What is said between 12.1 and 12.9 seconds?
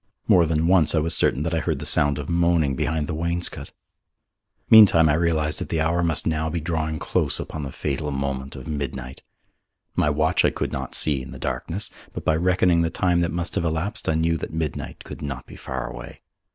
but by reckoning the